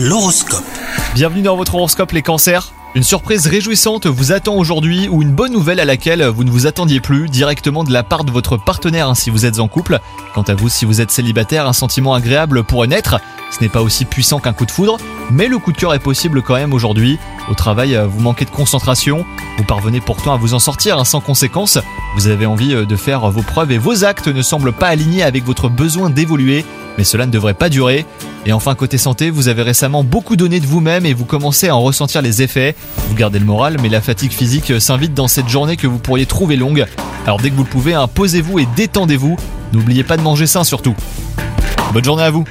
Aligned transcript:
L'horoscope. 0.00 0.62
Bienvenue 1.16 1.42
dans 1.42 1.56
votre 1.56 1.74
horoscope 1.74 2.12
les 2.12 2.22
cancers. 2.22 2.72
Une 2.94 3.02
surprise 3.02 3.48
réjouissante 3.48 4.06
vous 4.06 4.30
attend 4.30 4.54
aujourd'hui 4.54 5.08
ou 5.08 5.22
une 5.22 5.32
bonne 5.32 5.52
nouvelle 5.52 5.80
à 5.80 5.84
laquelle 5.84 6.24
vous 6.24 6.44
ne 6.44 6.50
vous 6.52 6.68
attendiez 6.68 7.00
plus 7.00 7.28
directement 7.28 7.82
de 7.82 7.92
la 7.92 8.04
part 8.04 8.22
de 8.22 8.30
votre 8.30 8.56
partenaire 8.56 9.08
hein, 9.08 9.16
si 9.16 9.28
vous 9.28 9.44
êtes 9.44 9.58
en 9.58 9.66
couple. 9.66 9.98
Quant 10.34 10.42
à 10.42 10.54
vous 10.54 10.68
si 10.68 10.84
vous 10.84 11.00
êtes 11.00 11.10
célibataire, 11.10 11.66
un 11.66 11.72
sentiment 11.72 12.14
agréable 12.14 12.62
pourrait 12.62 12.86
naître. 12.86 13.18
Ce 13.50 13.60
n'est 13.60 13.68
pas 13.68 13.82
aussi 13.82 14.04
puissant 14.04 14.38
qu'un 14.38 14.52
coup 14.52 14.66
de 14.66 14.70
foudre, 14.70 14.98
mais 15.32 15.48
le 15.48 15.58
coup 15.58 15.72
de 15.72 15.76
cœur 15.76 15.92
est 15.94 15.98
possible 15.98 16.42
quand 16.42 16.54
même 16.54 16.74
aujourd'hui. 16.74 17.18
Au 17.50 17.54
travail, 17.54 18.00
vous 18.08 18.20
manquez 18.20 18.44
de 18.44 18.50
concentration, 18.50 19.24
vous 19.56 19.64
parvenez 19.64 20.00
pourtant 20.00 20.32
à 20.32 20.36
vous 20.36 20.54
en 20.54 20.60
sortir 20.60 20.96
hein, 20.96 21.04
sans 21.04 21.20
conséquence. 21.20 21.76
Vous 22.14 22.28
avez 22.28 22.46
envie 22.46 22.86
de 22.86 22.96
faire 22.96 23.28
vos 23.32 23.42
preuves 23.42 23.72
et 23.72 23.78
vos 23.78 24.04
actes 24.04 24.28
ne 24.28 24.42
semblent 24.42 24.72
pas 24.72 24.86
alignés 24.86 25.24
avec 25.24 25.44
votre 25.44 25.68
besoin 25.68 26.08
d'évoluer 26.08 26.64
mais 26.98 27.04
cela 27.04 27.24
ne 27.24 27.30
devrait 27.30 27.54
pas 27.54 27.70
durer. 27.70 28.04
Et 28.46 28.52
enfin 28.52 28.74
côté 28.74 28.98
santé, 28.98 29.30
vous 29.30 29.48
avez 29.48 29.62
récemment 29.62 30.04
beaucoup 30.04 30.36
donné 30.36 30.60
de 30.60 30.66
vous-même 30.66 31.04
et 31.04 31.12
vous 31.12 31.24
commencez 31.24 31.68
à 31.68 31.76
en 31.76 31.82
ressentir 31.82 32.22
les 32.22 32.42
effets. 32.42 32.74
Vous 33.08 33.14
gardez 33.14 33.38
le 33.38 33.44
moral, 33.44 33.76
mais 33.82 33.88
la 33.88 34.00
fatigue 34.00 34.32
physique 34.32 34.80
s'invite 34.80 35.14
dans 35.14 35.28
cette 35.28 35.48
journée 35.48 35.76
que 35.76 35.86
vous 35.86 35.98
pourriez 35.98 36.26
trouver 36.26 36.56
longue. 36.56 36.86
Alors 37.24 37.38
dès 37.38 37.50
que 37.50 37.54
vous 37.54 37.64
le 37.64 37.68
pouvez, 37.68 37.94
imposez-vous 37.94 38.58
et 38.58 38.68
détendez-vous. 38.76 39.36
N'oubliez 39.72 40.04
pas 40.04 40.16
de 40.16 40.22
manger 40.22 40.46
sain 40.46 40.64
surtout. 40.64 40.94
Bonne 41.92 42.04
journée 42.04 42.22
à 42.22 42.30
vous 42.30 42.44